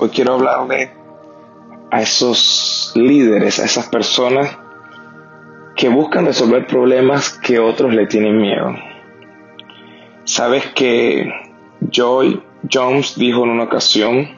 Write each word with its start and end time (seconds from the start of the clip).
Hoy 0.00 0.10
quiero 0.10 0.34
hablarle 0.34 0.92
a 1.90 2.00
esos 2.00 2.92
líderes, 2.94 3.58
a 3.58 3.64
esas 3.64 3.88
personas 3.88 4.56
que 5.74 5.88
buscan 5.88 6.24
resolver 6.24 6.68
problemas 6.68 7.36
que 7.36 7.58
otros 7.58 7.92
le 7.92 8.06
tienen 8.06 8.38
miedo. 8.38 8.76
Sabes 10.22 10.66
que 10.66 11.28
Joy 11.90 12.40
Jones 12.72 13.16
dijo 13.16 13.42
en 13.42 13.50
una 13.50 13.64
ocasión, 13.64 14.28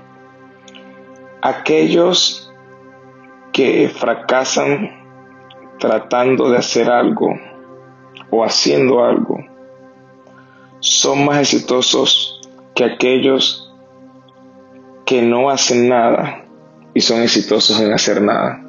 aquellos 1.43 2.51
que 3.53 3.91
fracasan 3.91 5.05
tratando 5.79 6.49
de 6.49 6.57
hacer 6.57 6.91
algo 6.91 7.39
o 8.31 8.47
haciendo 8.47 9.05
algo 9.05 9.37
son 10.79 11.27
más 11.27 11.41
exitosos 11.41 12.41
que 12.75 12.85
aquellos 12.85 13.70
que 15.11 15.23
no 15.23 15.51
hacen 15.51 15.89
nada 15.89 16.45
y 16.95 17.01
son 17.01 17.21
exitosos 17.21 17.81
en 17.81 17.93
hacer 17.93 18.23
nada. 18.23 18.63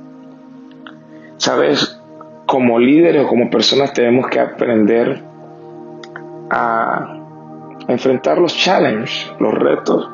Sabes, 1.38 2.02
como 2.48 2.80
líderes 2.80 3.26
o 3.26 3.28
como 3.28 3.52
personas 3.52 3.94
tenemos 3.94 4.28
que 4.28 4.40
aprender 4.40 5.22
a 6.50 7.16
enfrentar 7.88 8.40
los 8.40 8.58
challenges, 8.58 9.32
los 9.40 9.54
retos 9.54 10.10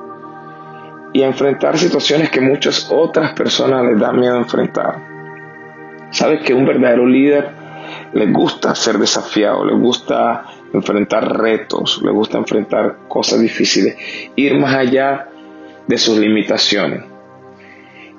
y 1.14 1.22
enfrentar 1.22 1.78
situaciones 1.78 2.30
que 2.30 2.42
muchas 2.42 2.92
otras 2.92 3.32
personas 3.32 3.86
les 3.86 3.98
dan 3.98 4.20
miedo 4.20 4.36
enfrentar. 4.36 4.98
Sabes 6.10 6.44
que 6.44 6.54
un 6.54 6.66
verdadero 6.66 7.06
líder 7.06 7.52
le 8.12 8.26
gusta 8.34 8.76
ser 8.76 8.98
desafiado, 8.98 9.64
le 9.64 9.76
gusta 9.76 10.44
enfrentar 10.74 11.38
retos, 11.38 12.02
le 12.04 12.12
gusta 12.12 12.38
enfrentar 12.38 12.98
cosas 13.08 13.40
difíciles, 13.40 13.96
ir 14.36 14.60
más 14.60 14.76
allá 14.76 15.30
de 15.88 15.98
sus 15.98 16.18
limitaciones. 16.18 17.04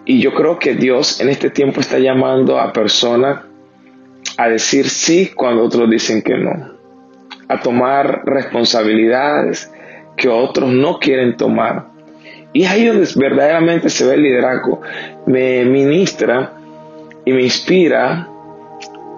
Y 0.05 0.21
yo 0.21 0.33
creo 0.35 0.59
que 0.59 0.75
Dios 0.75 1.21
en 1.21 1.29
este 1.29 1.51
tiempo 1.51 1.81
está 1.81 1.99
llamando 1.99 2.59
a 2.59 2.73
personas 2.73 3.41
a 4.37 4.49
decir 4.49 4.89
sí 4.89 5.33
cuando 5.35 5.65
otros 5.65 5.91
dicen 5.91 6.23
que 6.23 6.37
no, 6.37 6.73
a 7.49 7.61
tomar 7.61 8.23
responsabilidades 8.25 9.71
que 10.17 10.29
otros 10.29 10.71
no 10.73 10.99
quieren 10.99 11.37
tomar. 11.37 11.89
Y 12.53 12.65
ahí 12.65 12.87
donde 12.87 13.07
verdaderamente 13.17 13.91
se 13.91 14.07
ve 14.07 14.15
el 14.15 14.23
liderazgo. 14.23 14.81
Me 15.27 15.65
ministra 15.65 16.55
y 17.25 17.33
me 17.33 17.43
inspira 17.43 18.29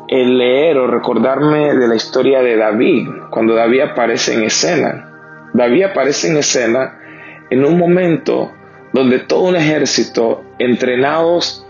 el 0.08 0.38
leer 0.38 0.76
o 0.76 0.88
recordarme 0.88 1.74
de 1.74 1.86
la 1.86 1.94
historia 1.94 2.42
de 2.42 2.56
David, 2.56 3.06
cuando 3.30 3.54
David 3.54 3.82
aparece 3.82 4.34
en 4.34 4.42
escena. 4.42 5.08
David 5.54 5.84
aparece 5.84 6.28
en 6.28 6.38
escena 6.38 6.99
en 7.50 7.64
un 7.64 7.78
momento 7.78 8.52
donde 8.92 9.20
todo 9.20 9.48
un 9.48 9.56
ejército, 9.56 10.42
entrenados 10.58 11.66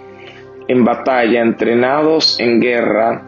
en 0.68 0.84
batalla, 0.84 1.40
entrenados 1.40 2.38
en 2.38 2.60
guerra, 2.60 3.22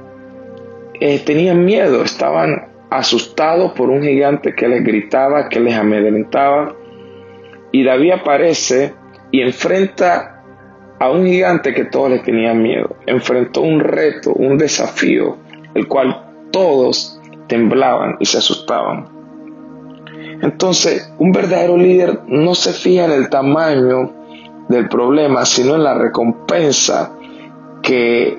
eh, 1.00 1.18
tenían 1.24 1.64
miedo, 1.64 2.02
estaban 2.02 2.68
asustados 2.90 3.72
por 3.72 3.90
un 3.90 4.02
gigante 4.02 4.54
que 4.54 4.68
les 4.68 4.84
gritaba, 4.84 5.48
que 5.48 5.60
les 5.60 5.74
amedrentaba. 5.74 6.76
Y 7.72 7.82
David 7.84 8.12
aparece 8.12 8.94
y 9.30 9.40
enfrenta 9.40 10.42
a 10.98 11.10
un 11.10 11.26
gigante 11.26 11.74
que 11.74 11.86
todos 11.86 12.10
les 12.10 12.22
tenían 12.22 12.62
miedo. 12.62 12.96
Enfrentó 13.06 13.62
un 13.62 13.80
reto, 13.80 14.32
un 14.34 14.58
desafío, 14.58 15.38
el 15.74 15.88
cual 15.88 16.48
todos 16.52 17.20
temblaban 17.48 18.16
y 18.20 18.26
se 18.26 18.38
asustaban. 18.38 19.21
Entonces, 20.42 21.12
un 21.18 21.30
verdadero 21.30 21.76
líder 21.76 22.22
no 22.26 22.54
se 22.56 22.72
fija 22.72 23.04
en 23.04 23.12
el 23.12 23.30
tamaño 23.30 24.12
del 24.68 24.88
problema, 24.88 25.44
sino 25.44 25.76
en 25.76 25.84
la 25.84 25.94
recompensa 25.94 27.12
que 27.80 28.36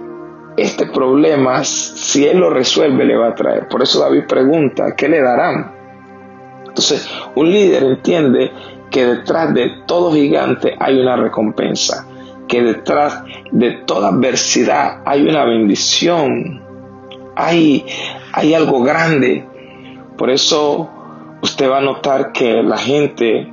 este 0.58 0.86
problema, 0.88 1.64
si 1.64 2.28
él 2.28 2.40
lo 2.40 2.50
resuelve, 2.50 3.06
le 3.06 3.16
va 3.16 3.30
a 3.30 3.36
traer. 3.36 3.70
Por 3.70 3.82
eso 3.82 4.02
David 4.02 4.26
pregunta, 4.28 4.96
¿qué 4.98 5.08
le 5.08 5.22
darán? 5.22 5.72
Entonces, 6.68 7.10
un 7.36 7.50
líder 7.50 7.84
entiende 7.84 8.52
que 8.92 9.06
detrás 9.06 9.54
de 9.54 9.72
todo 9.86 10.12
gigante 10.12 10.76
hay 10.78 11.00
una 11.00 11.16
recompensa, 11.16 12.06
que 12.50 12.62
detrás 12.62 13.24
de 13.52 13.72
toda 13.86 14.10
adversidad 14.10 15.02
hay 15.06 15.26
una 15.26 15.46
bendición, 15.46 16.62
hay, 17.38 17.86
hay 18.34 18.54
algo 18.54 18.84
grande. 18.84 19.48
Por 20.18 20.30
eso 20.30 21.03
usted 21.44 21.70
va 21.70 21.80
a 21.80 21.82
notar 21.82 22.32
que 22.32 22.64
la 22.64 22.78
gente 22.78 23.52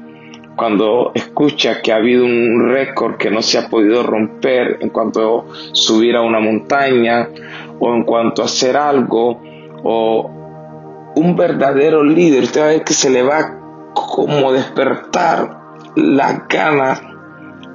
cuando 0.55 1.11
escucha 1.15 1.83
que 1.83 1.93
ha 1.93 1.97
habido 1.97 2.25
un 2.25 2.69
récord 2.69 3.17
que 3.17 3.31
no 3.31 3.43
se 3.43 3.59
ha 3.59 3.69
podido 3.69 4.03
romper 4.05 4.79
en 4.81 4.91
cuanto 4.91 5.41
a 5.41 5.45
subir 5.73 6.15
a 6.17 6.23
una 6.23 6.39
montaña 6.39 7.29
o 7.81 7.93
en 7.95 8.05
cuanto 8.05 8.43
a 8.43 8.45
hacer 8.45 8.77
algo 8.77 9.43
o 9.83 10.31
un 11.17 11.35
verdadero 11.35 12.05
líder, 12.05 12.45
usted 12.45 12.61
va 12.61 12.65
a 12.67 12.69
ver 12.69 12.85
que 12.85 12.93
se 12.93 13.11
le 13.11 13.23
va 13.23 13.59
como 13.93 14.53
despertar 14.53 15.59
la 15.97 16.47
ganas 16.49 17.03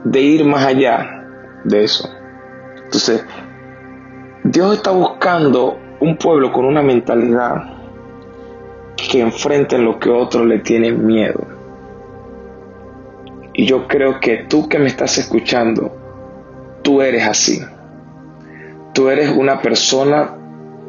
de 0.05 0.21
ir 0.21 0.45
más 0.45 0.65
allá 0.65 1.25
de 1.65 1.83
eso. 1.83 2.09
Entonces, 2.85 3.25
Dios 4.43 4.75
está 4.75 4.91
buscando 4.91 5.77
un 5.99 6.15
pueblo 6.15 6.53
con 6.53 6.65
una 6.65 6.81
mentalidad 6.81 7.74
que 9.15 9.21
enfrenten 9.21 9.85
lo 9.85 9.97
que 9.97 10.09
otros 10.09 10.45
le 10.45 10.59
tienen 10.59 11.05
miedo. 11.05 11.39
Y 13.53 13.65
yo 13.65 13.87
creo 13.87 14.19
que 14.19 14.43
tú 14.49 14.67
que 14.67 14.77
me 14.77 14.87
estás 14.87 15.17
escuchando, 15.17 15.95
tú 16.81 17.01
eres 17.01 17.25
así. 17.25 17.61
Tú 18.93 19.07
eres 19.07 19.29
una 19.29 19.61
persona, 19.61 20.35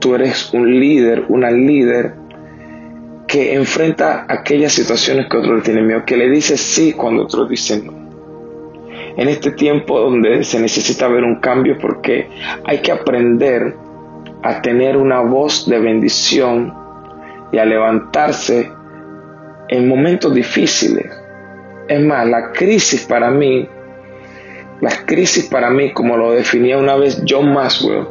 tú 0.00 0.16
eres 0.16 0.53
un 0.53 0.81
líder, 0.81 1.26
una 1.28 1.53
líder 1.53 2.15
que 3.28 3.54
enfrenta 3.54 4.26
aquellas 4.28 4.72
situaciones 4.72 5.26
que 5.31 5.36
otros 5.36 5.59
le 5.59 5.62
tienen 5.62 5.86
miedo, 5.86 6.04
que 6.04 6.16
le 6.16 6.28
dice 6.28 6.56
sí 6.56 6.94
cuando 6.94 7.22
otros 7.22 7.48
dicen 7.48 7.86
no. 7.86 7.92
En 9.16 9.28
este 9.28 9.53
tiempo 9.53 10.00
donde 10.00 10.42
se 10.42 10.59
necesita 10.59 11.06
ver 11.06 11.22
un 11.22 11.36
cambio 11.36 11.78
porque 11.81 12.28
hay 12.65 12.78
que 12.78 12.91
aprender 12.91 13.76
a 14.42 14.60
tener 14.62 14.97
una 14.97 15.20
voz 15.20 15.69
de 15.69 15.78
bendición 15.78 16.85
y 17.56 17.58
a 17.58 17.64
levantarse 17.64 18.70
en 19.68 19.88
momentos 19.88 20.34
difíciles. 20.34 21.06
Es 21.88 22.04
más, 22.04 22.28
la 22.28 22.52
crisis 22.52 23.06
para 23.06 23.30
mí, 23.30 23.66
la 24.82 24.90
crisis 25.06 25.46
para 25.46 25.70
mí, 25.70 25.90
como 25.94 26.18
lo 26.18 26.32
definía 26.32 26.76
una 26.76 26.96
vez 26.96 27.22
John 27.26 27.54
Maxwell, 27.54 28.08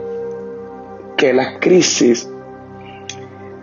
que 1.16 1.31
la 1.31 1.59
crisis 1.59 2.28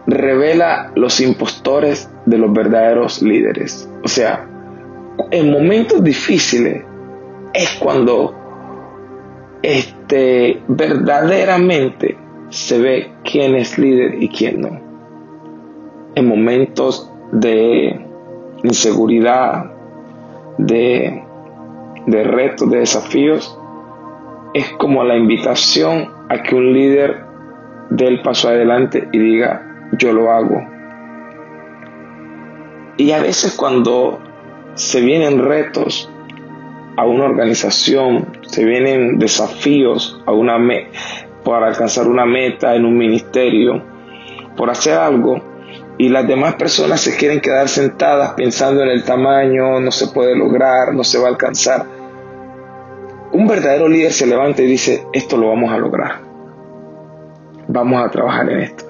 revela 0.07 0.93
los 0.95 1.21
impostores 1.21 2.09
de 2.27 2.39
los 2.39 2.53
verdaderos 2.53 3.21
líderes. 3.21 3.91
O 4.05 4.09
sea, 4.09 4.47
en 5.33 5.51
momentos 5.51 6.05
difíciles 6.05 6.85
es 7.55 7.71
cuando 7.81 8.37
este, 9.63 10.63
verdaderamente 10.69 12.17
se 12.51 12.79
ve 12.79 13.13
quién 13.25 13.57
es 13.57 13.77
líder 13.79 14.23
y 14.23 14.29
quién 14.29 14.61
no 14.61 14.92
en 16.15 16.27
momentos 16.27 17.11
de 17.33 18.07
inseguridad, 18.63 19.71
de, 20.59 21.23
de 22.07 22.25
retos, 22.25 22.71
de 22.71 22.79
desafíos, 22.79 23.59
es 24.55 24.71
como 24.73 25.03
la 25.05 25.17
invitación 25.17 26.11
a 26.29 26.43
que 26.43 26.55
un 26.55 26.73
líder 26.73 27.25
dé 27.91 28.07
el 28.07 28.23
paso 28.23 28.49
adelante 28.49 29.09
y 29.13 29.19
diga, 29.19 29.91
yo 29.99 30.13
lo 30.13 30.31
hago. 30.31 30.63
Y 32.97 33.13
a 33.13 33.21
veces 33.21 33.55
cuando 33.57 34.21
se 34.75 35.01
vienen 35.01 35.45
retos 35.45 36.11
a 36.97 37.07
una 37.07 37.25
organización, 37.25 38.29
se 38.43 38.65
vienen 38.65 39.19
desafíos 39.19 40.23
a 40.27 40.33
una 40.33 40.59
para 41.45 41.69
alcanzar 41.69 42.07
una 42.07 42.27
meta 42.27 42.75
en 42.75 42.85
un 42.85 42.97
ministerio, 42.97 43.83
por 44.57 44.71
hacer 44.71 44.95
algo, 44.99 45.52
y 46.03 46.09
las 46.09 46.27
demás 46.27 46.57
personas 46.57 47.01
se 47.01 47.17
quieren 47.17 47.41
quedar 47.41 47.69
sentadas 47.69 48.33
pensando 48.33 48.83
en 48.83 48.89
el 48.89 49.05
tamaño, 49.05 49.79
no 49.79 49.93
se 49.93 50.09
puede 50.09 50.35
lograr, 50.35 50.93
no 50.93 51.05
se 51.05 51.17
va 51.17 51.27
a 51.27 51.31
alcanzar. 51.31 51.87
Un 53.31 53.47
verdadero 53.47 53.89
líder 53.89 54.13
se 54.13 54.27
levanta 54.27 54.63
y 54.63 54.67
dice, 54.67 55.07
esto 55.13 55.37
lo 55.37 55.51
vamos 55.51 55.73
a 55.73 55.79
lograr. 55.79 56.17
Vamos 57.69 58.05
a 58.05 58.11
trabajar 58.11 58.51
en 58.51 58.59
esto. 58.63 58.85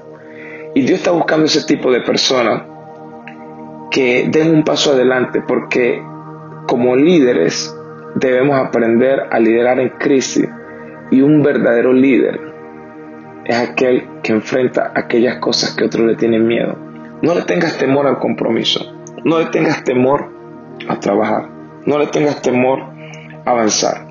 Y 0.75 0.81
Dios 0.81 1.01
está 1.01 1.11
buscando 1.11 1.45
ese 1.45 1.67
tipo 1.67 1.93
de 1.93 2.01
personas 2.01 2.63
que 3.91 4.27
den 4.31 4.49
un 4.49 4.65
paso 4.65 4.93
adelante 4.93 5.43
porque 5.47 6.03
como 6.67 6.97
líderes 6.97 7.77
debemos 8.15 8.59
aprender 8.59 9.25
a 9.31 9.39
liderar 9.39 9.79
en 9.81 9.91
crisis 9.91 10.49
y 11.11 11.21
un 11.21 11.43
verdadero 11.43 11.93
líder 11.93 12.41
es 13.45 13.57
aquel 13.57 14.09
que 14.23 14.33
enfrenta 14.33 14.93
aquellas 14.95 15.37
cosas 15.41 15.77
que 15.77 15.85
otros 15.85 16.07
le 16.07 16.17
tienen 16.17 16.47
miedo 16.47 16.92
no 17.23 17.35
le 17.35 17.43
tengas 17.43 17.79
temor 17.79 18.07
al 18.07 18.19
compromiso. 18.19 18.93
No 19.25 19.39
le 19.39 19.47
tengas 19.47 19.85
temor 19.85 20.33
a 20.89 20.99
trabajar. 20.99 21.49
No 21.87 21.99
le 21.99 22.09
tengas 22.09 22.43
temor 22.43 22.83
avanzar. 23.45 24.09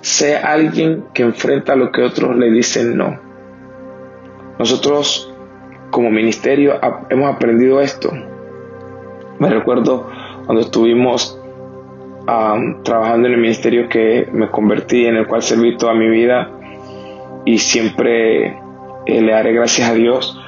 Sé 0.00 0.36
alguien 0.36 1.04
que 1.12 1.24
enfrenta 1.24 1.74
lo 1.74 1.90
que 1.90 2.02
otros 2.02 2.36
le 2.36 2.50
dicen 2.50 2.96
no. 2.96 3.18
Nosotros 4.58 5.34
como 5.90 6.10
ministerio 6.10 6.78
hemos 7.10 7.34
aprendido 7.34 7.80
esto. 7.80 8.12
Me 9.40 9.50
recuerdo 9.50 10.08
cuando 10.44 10.62
estuvimos 10.62 11.40
trabajando 12.84 13.26
en 13.26 13.34
el 13.34 13.40
ministerio 13.40 13.88
que 13.88 14.28
me 14.32 14.50
convertí, 14.50 15.06
en 15.06 15.16
el 15.16 15.26
cual 15.26 15.42
serví 15.42 15.76
toda 15.76 15.94
mi 15.94 16.08
vida 16.08 16.50
y 17.44 17.58
siempre 17.58 18.46
eh, 19.06 19.20
le 19.20 19.32
daré 19.32 19.52
gracias 19.52 19.90
a 19.90 19.94
Dios 19.94 20.40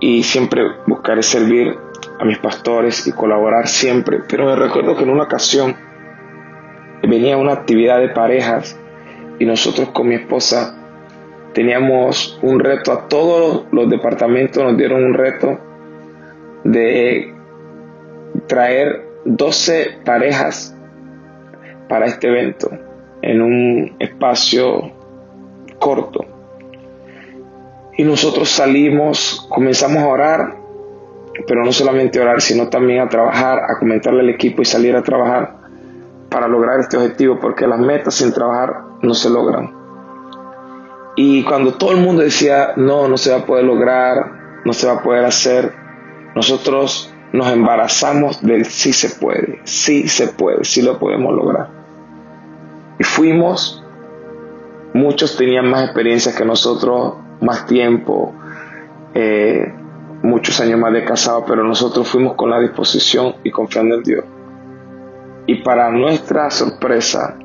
y 0.00 0.22
siempre 0.22 0.62
buscaré 0.86 1.22
servir 1.22 1.76
a 2.18 2.24
mis 2.24 2.38
pastores 2.38 3.06
y 3.06 3.12
colaborar 3.12 3.68
siempre. 3.68 4.20
Pero 4.28 4.46
me 4.46 4.56
recuerdo 4.56 4.96
que 4.96 5.04
en 5.04 5.10
una 5.10 5.24
ocasión 5.24 5.76
venía 7.02 7.36
una 7.36 7.52
actividad 7.52 7.98
de 7.98 8.08
parejas 8.08 8.78
y 9.38 9.44
nosotros 9.44 9.90
con 9.90 10.08
mi 10.08 10.16
esposa 10.16 10.74
teníamos 11.52 12.38
un 12.42 12.60
reto, 12.60 12.92
a 12.92 13.08
todos 13.08 13.64
los 13.72 13.88
departamentos 13.88 14.62
nos 14.62 14.76
dieron 14.76 15.04
un 15.04 15.14
reto 15.14 15.58
de 16.64 17.34
traer 18.46 19.06
12 19.24 19.98
parejas 20.04 20.76
para 21.88 22.06
este 22.06 22.28
evento 22.28 22.70
en 23.22 23.42
un 23.42 23.96
espacio 23.98 24.92
corto. 25.78 26.37
Y 27.98 28.04
nosotros 28.04 28.48
salimos, 28.48 29.44
comenzamos 29.48 29.98
a 29.98 30.06
orar, 30.06 30.56
pero 31.48 31.64
no 31.64 31.72
solamente 31.72 32.20
a 32.20 32.22
orar, 32.22 32.40
sino 32.40 32.68
también 32.68 33.00
a 33.00 33.08
trabajar, 33.08 33.58
a 33.58 33.76
comentarle 33.76 34.20
al 34.20 34.30
equipo 34.30 34.62
y 34.62 34.64
salir 34.64 34.94
a 34.94 35.02
trabajar 35.02 35.56
para 36.30 36.46
lograr 36.46 36.78
este 36.78 36.96
objetivo, 36.96 37.40
porque 37.40 37.66
las 37.66 37.80
metas 37.80 38.14
sin 38.14 38.32
trabajar 38.32 38.82
no 39.02 39.14
se 39.14 39.28
logran. 39.28 39.74
Y 41.16 41.42
cuando 41.42 41.74
todo 41.74 41.90
el 41.90 41.96
mundo 41.96 42.22
decía, 42.22 42.74
no, 42.76 43.08
no 43.08 43.16
se 43.16 43.32
va 43.32 43.38
a 43.38 43.44
poder 43.44 43.64
lograr, 43.64 44.60
no 44.64 44.72
se 44.72 44.86
va 44.86 44.92
a 44.92 45.02
poder 45.02 45.24
hacer, 45.24 45.74
nosotros 46.36 47.12
nos 47.32 47.50
embarazamos 47.50 48.40
del 48.42 48.64
sí 48.64 48.92
se 48.92 49.10
puede, 49.10 49.58
sí 49.64 50.06
se 50.06 50.28
puede, 50.28 50.62
sí 50.62 50.82
lo 50.82 51.00
podemos 51.00 51.34
lograr. 51.34 51.68
Y 53.00 53.02
fuimos, 53.02 53.82
muchos 54.94 55.36
tenían 55.36 55.68
más 55.68 55.82
experiencia 55.82 56.32
que 56.36 56.44
nosotros, 56.44 57.26
más 57.40 57.66
tiempo, 57.66 58.34
eh, 59.14 59.72
muchos 60.22 60.60
años 60.60 60.78
más 60.78 60.92
de 60.92 61.04
casado, 61.04 61.44
pero 61.46 61.64
nosotros 61.64 62.08
fuimos 62.08 62.34
con 62.34 62.50
la 62.50 62.60
disposición 62.60 63.36
y 63.44 63.50
confiando 63.50 63.96
en 63.96 64.02
Dios. 64.02 64.24
Y 65.46 65.62
para 65.62 65.90
nuestra 65.90 66.50
sorpresa, 66.50 67.36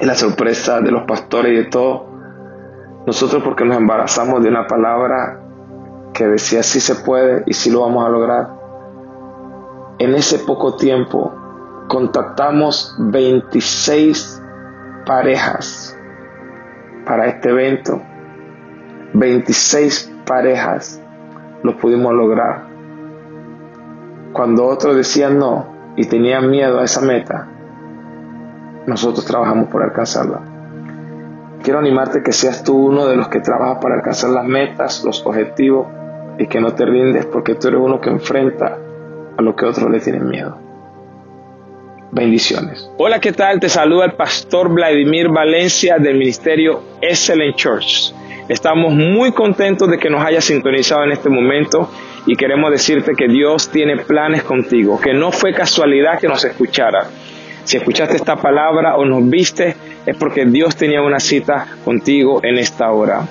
la 0.00 0.14
sorpresa 0.14 0.80
de 0.80 0.90
los 0.90 1.04
pastores 1.04 1.52
y 1.52 1.56
de 1.56 1.64
todo, 1.64 2.06
nosotros 3.06 3.42
porque 3.42 3.64
nos 3.64 3.76
embarazamos 3.76 4.42
de 4.42 4.48
una 4.48 4.66
palabra 4.66 5.40
que 6.12 6.26
decía 6.26 6.62
sí 6.62 6.80
se 6.80 6.94
puede 6.96 7.42
y 7.46 7.52
sí 7.52 7.70
lo 7.70 7.82
vamos 7.82 8.04
a 8.06 8.08
lograr, 8.08 8.48
en 9.98 10.14
ese 10.14 10.38
poco 10.40 10.76
tiempo 10.76 11.32
contactamos 11.88 12.94
26 12.98 14.42
parejas 15.06 15.96
para 17.06 17.26
este 17.26 17.50
evento. 17.50 18.02
26 19.14 20.12
parejas 20.26 21.00
lo 21.62 21.76
pudimos 21.76 22.12
lograr. 22.12 22.66
Cuando 24.32 24.66
otros 24.66 24.96
decían 24.96 25.38
no 25.38 25.66
y 25.96 26.06
tenían 26.06 26.50
miedo 26.50 26.80
a 26.80 26.84
esa 26.84 27.00
meta, 27.00 27.48
nosotros 28.86 29.24
trabajamos 29.24 29.68
por 29.68 29.82
alcanzarla. 29.82 30.40
Quiero 31.62 31.78
animarte 31.78 32.22
que 32.22 32.32
seas 32.32 32.62
tú 32.62 32.76
uno 32.76 33.06
de 33.06 33.16
los 33.16 33.28
que 33.28 33.40
trabaja 33.40 33.80
para 33.80 33.96
alcanzar 33.96 34.30
las 34.30 34.44
metas, 34.44 35.02
los 35.04 35.24
objetivos 35.26 35.86
y 36.38 36.46
que 36.46 36.60
no 36.60 36.74
te 36.74 36.84
rindes 36.84 37.26
porque 37.26 37.54
tú 37.54 37.68
eres 37.68 37.80
uno 37.80 38.00
que 38.00 38.10
enfrenta 38.10 38.78
a 39.36 39.42
lo 39.42 39.56
que 39.56 39.64
otros 39.64 39.90
le 39.90 40.00
tienen 40.00 40.28
miedo. 40.28 40.58
Bendiciones. 42.12 42.88
Hola, 42.98 43.20
¿qué 43.20 43.32
tal? 43.32 43.58
Te 43.58 43.68
saluda 43.68 44.04
el 44.04 44.12
pastor 44.12 44.68
Vladimir 44.68 45.28
Valencia 45.28 45.98
del 45.98 46.18
ministerio 46.18 46.82
Excellent 47.00 47.56
Church. 47.56 48.14
Estamos 48.48 48.94
muy 48.94 49.32
contentos 49.32 49.90
de 49.90 49.98
que 49.98 50.08
nos 50.08 50.24
hayas 50.24 50.44
sintonizado 50.44 51.02
en 51.02 51.10
este 51.10 51.28
momento 51.28 51.90
y 52.26 52.36
queremos 52.36 52.70
decirte 52.70 53.12
que 53.16 53.26
Dios 53.26 53.70
tiene 53.70 53.96
planes 53.96 54.44
contigo, 54.44 55.00
que 55.00 55.12
no 55.12 55.32
fue 55.32 55.52
casualidad 55.52 56.20
que 56.20 56.28
nos 56.28 56.44
escuchara. 56.44 57.10
Si 57.64 57.76
escuchaste 57.76 58.14
esta 58.14 58.36
palabra 58.36 58.96
o 58.96 59.04
nos 59.04 59.28
viste, 59.28 59.74
es 60.06 60.16
porque 60.16 60.44
Dios 60.44 60.76
tenía 60.76 61.02
una 61.02 61.18
cita 61.18 61.66
contigo 61.84 62.40
en 62.44 62.58
esta 62.58 62.92
hora. 62.92 63.26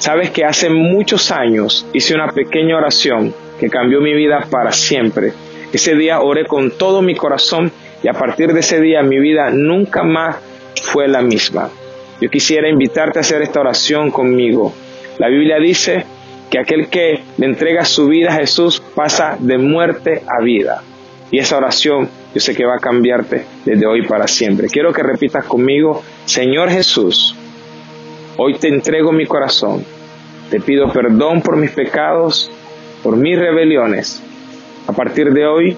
Sabes 0.00 0.30
que 0.30 0.44
hace 0.44 0.68
muchos 0.68 1.30
años 1.30 1.86
hice 1.92 2.16
una 2.16 2.32
pequeña 2.32 2.76
oración 2.76 3.32
que 3.60 3.70
cambió 3.70 4.00
mi 4.00 4.14
vida 4.14 4.46
para 4.50 4.72
siempre. 4.72 5.32
Ese 5.72 5.94
día 5.94 6.20
oré 6.20 6.44
con 6.44 6.72
todo 6.72 7.02
mi 7.02 7.14
corazón 7.14 7.70
y 8.02 8.08
a 8.08 8.14
partir 8.14 8.52
de 8.52 8.60
ese 8.60 8.80
día 8.80 9.04
mi 9.04 9.20
vida 9.20 9.50
nunca 9.50 10.02
más 10.02 10.36
fue 10.82 11.06
la 11.06 11.22
misma. 11.22 11.70
Yo 12.20 12.30
quisiera 12.30 12.68
invitarte 12.68 13.18
a 13.18 13.22
hacer 13.22 13.42
esta 13.42 13.60
oración 13.60 14.10
conmigo. 14.10 14.72
La 15.18 15.28
Biblia 15.28 15.58
dice 15.58 16.04
que 16.50 16.58
aquel 16.58 16.88
que 16.88 17.22
le 17.36 17.46
entrega 17.46 17.84
su 17.84 18.06
vida 18.06 18.30
a 18.30 18.36
Jesús 18.36 18.82
pasa 18.94 19.36
de 19.38 19.58
muerte 19.58 20.22
a 20.26 20.42
vida. 20.42 20.82
Y 21.30 21.38
esa 21.38 21.56
oración 21.56 22.08
yo 22.34 22.40
sé 22.40 22.54
que 22.54 22.64
va 22.64 22.76
a 22.76 22.80
cambiarte 22.80 23.44
desde 23.64 23.86
hoy 23.86 24.06
para 24.06 24.26
siempre. 24.26 24.68
Quiero 24.68 24.92
que 24.92 25.02
repitas 25.02 25.44
conmigo, 25.44 26.02
Señor 26.24 26.70
Jesús, 26.70 27.34
hoy 28.36 28.54
te 28.54 28.68
entrego 28.68 29.12
mi 29.12 29.26
corazón. 29.26 29.84
Te 30.50 30.60
pido 30.60 30.92
perdón 30.92 31.42
por 31.42 31.56
mis 31.56 31.72
pecados, 31.72 32.50
por 33.02 33.16
mis 33.16 33.38
rebeliones. 33.38 34.22
A 34.86 34.92
partir 34.92 35.32
de 35.32 35.46
hoy 35.46 35.76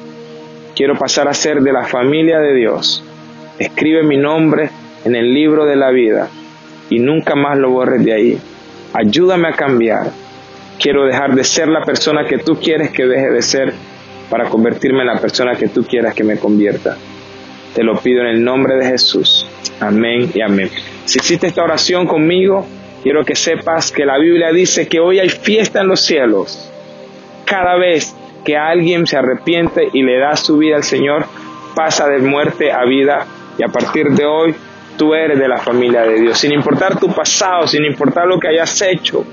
Quiero 0.79 0.95
pasar 0.95 1.27
a 1.27 1.35
ser 1.35 1.61
de 1.61 1.73
la 1.73 1.87
familia 1.87 2.39
de 2.39 2.55
Dios. 2.55 3.03
Escribe 3.59 4.05
mi 4.05 4.17
nombre 4.17 4.71
en 5.05 5.15
el 5.15 5.33
libro 5.33 5.65
de 5.65 5.77
la 5.77 5.91
vida 5.91 6.29
y 6.91 6.99
nunca 6.99 7.35
más 7.35 7.59
lo 7.59 7.71
borres 7.71 8.05
de 8.05 8.13
ahí. 8.13 8.39
Ayúdame 8.93 9.49
a 9.49 9.53
cambiar. 9.53 10.11
Quiero 10.79 11.05
dejar 11.05 11.35
de 11.35 11.45
ser 11.45 11.69
la 11.69 11.83
persona 11.83 12.25
que 12.25 12.39
tú 12.39 12.57
quieres 12.57 12.91
que 12.91 13.07
deje 13.07 13.31
de 13.31 13.43
ser 13.43 13.73
para 14.31 14.49
convertirme 14.49 15.01
en 15.01 15.09
la 15.09 15.21
persona 15.21 15.55
que 15.57 15.69
tú 15.69 15.85
quieras 15.85 16.15
que 16.15 16.25
me 16.25 16.39
convierta. 16.39 16.97
Te 17.75 17.83
lo 17.83 17.99
pido 17.99 18.23
en 18.23 18.29
el 18.29 18.45
nombre 18.45 18.77
de 18.77 18.87
Jesús. 18.87 19.47
Amén 19.81 20.31
y 20.35 20.41
amén. 20.41 20.71
Si 21.05 21.19
hiciste 21.19 21.47
esta 21.47 21.63
oración 21.63 22.07
conmigo, 22.07 22.67
quiero 23.03 23.25
que 23.25 23.35
sepas 23.35 23.91
que 23.93 24.05
la 24.05 24.19
Biblia 24.19 24.53
dice 24.53 24.89
que 24.89 25.01
hoy 25.01 25.19
hay 25.19 25.29
fiesta 25.29 25.81
en 25.81 25.89
los 25.89 26.01
cielos. 26.01 26.71
Cada 27.45 27.77
vez 27.77 28.15
que 28.45 28.57
alguien 28.57 29.07
se 29.07 29.17
arrepiente 29.17 29.89
y 29.93 30.03
le 30.03 30.19
da 30.19 30.37
su 30.37 30.59
vida 30.59 30.77
al 30.77 30.85
Señor, 30.85 31.27
pasa 31.75 32.09
de 32.09 32.19
muerte 32.19 32.73
a 32.73 32.85
vida 32.85 33.27
y 33.59 33.63
a 33.63 33.69
partir 33.69 34.09
de 34.11 34.25
hoy 34.25 34.55
tú 34.97 35.15
eres 35.15 35.39
de 35.39 35.49
la 35.49 35.59
familia 35.59 36.03
de 36.03 36.21
Dios. 36.21 36.39
Sin 36.39 36.53
importar 36.53 36.99
tu 36.99 37.09
pasado, 37.15 37.67
sin 37.67 37.85
importar 37.85 38.27
lo 38.27 38.39
que 38.39 38.49
hayas 38.49 38.81
hecho, 38.83 39.25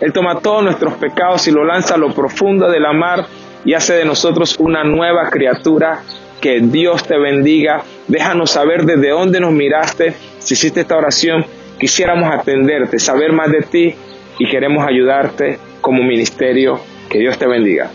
Él 0.00 0.12
toma 0.12 0.40
todos 0.40 0.62
nuestros 0.62 0.94
pecados 0.94 1.46
y 1.48 1.50
lo 1.50 1.64
lanza 1.64 1.94
a 1.94 1.98
lo 1.98 2.12
profundo 2.14 2.68
de 2.70 2.80
la 2.80 2.92
mar 2.92 3.26
y 3.64 3.74
hace 3.74 3.94
de 3.94 4.04
nosotros 4.04 4.56
una 4.58 4.84
nueva 4.84 5.28
criatura. 5.30 6.02
Que 6.40 6.60
Dios 6.60 7.02
te 7.04 7.18
bendiga. 7.18 7.82
Déjanos 8.06 8.50
saber 8.50 8.84
desde 8.84 9.10
dónde 9.10 9.40
nos 9.40 9.52
miraste. 9.52 10.14
Si 10.38 10.54
hiciste 10.54 10.82
esta 10.82 10.96
oración, 10.96 11.46
quisiéramos 11.78 12.30
atenderte, 12.30 12.98
saber 12.98 13.32
más 13.32 13.50
de 13.50 13.62
ti 13.62 13.94
y 14.38 14.46
queremos 14.46 14.86
ayudarte 14.86 15.58
como 15.80 16.02
ministerio. 16.02 16.78
Que 17.08 17.20
Dios 17.20 17.38
te 17.38 17.46
bendiga. 17.46 17.90